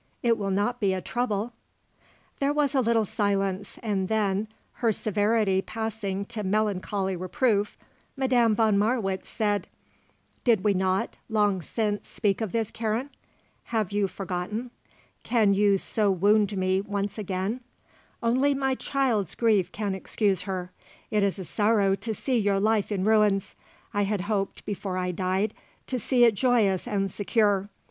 It 0.23 0.35
will 0.35 0.49
not 0.49 0.79
be 0.79 0.95
a 0.95 0.99
trouble?" 0.99 1.53
There 2.39 2.51
was 2.53 2.73
a 2.73 2.81
little 2.81 3.05
silence 3.05 3.77
and 3.83 4.07
then, 4.07 4.47
her 4.81 4.91
severity 4.91 5.61
passing 5.61 6.25
to 6.25 6.41
melancholy 6.41 7.15
reproof, 7.15 7.77
Madame 8.17 8.55
von 8.55 8.79
Marwitz 8.79 9.29
said: 9.29 9.67
"Did 10.43 10.63
we 10.63 10.73
not, 10.73 11.17
long 11.29 11.61
since, 11.61 12.07
speak 12.07 12.41
of 12.41 12.51
this, 12.51 12.71
Karen? 12.71 13.11
Have 13.65 13.91
you 13.91 14.07
forgotten? 14.07 14.71
Can 15.21 15.53
you 15.53 15.77
so 15.77 16.09
wound 16.09 16.57
me 16.57 16.81
once 16.81 17.19
again? 17.19 17.59
Only 18.23 18.55
my 18.55 18.73
child's 18.73 19.35
grief 19.35 19.71
can 19.71 19.93
excuse 19.93 20.41
her. 20.49 20.71
It 21.11 21.21
is 21.21 21.37
a 21.37 21.43
sorrow 21.45 21.93
to 21.93 22.15
see 22.15 22.39
your 22.39 22.59
life 22.59 22.91
in 22.91 23.03
ruins; 23.05 23.53
I 23.93 24.01
had 24.05 24.21
hoped 24.21 24.65
before 24.65 24.97
I 24.97 25.11
died 25.11 25.53
to 25.85 25.99
see 25.99 26.23
it 26.23 26.33
joyous 26.33 26.87
and 26.87 27.11
secure. 27.11 27.69